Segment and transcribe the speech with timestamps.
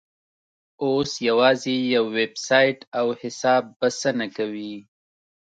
[0.83, 4.75] اوس یوازې یو ویبسایټ او حساب بسنه کوي.